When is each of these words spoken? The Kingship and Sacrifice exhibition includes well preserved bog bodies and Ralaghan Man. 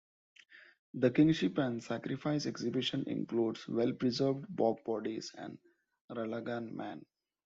The 0.95 1.11
Kingship 1.11 1.59
and 1.59 1.83
Sacrifice 1.83 2.47
exhibition 2.47 3.03
includes 3.07 3.67
well 3.67 3.93
preserved 3.93 4.47
bog 4.49 4.83
bodies 4.83 5.31
and 5.37 5.59
Ralaghan 6.09 6.71
Man. 6.71 7.05